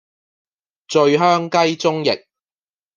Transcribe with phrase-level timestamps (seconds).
[0.87, 2.09] 醉香雞中翼